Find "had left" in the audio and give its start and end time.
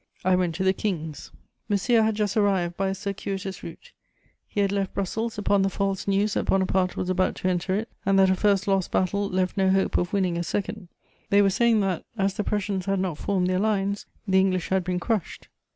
4.61-4.95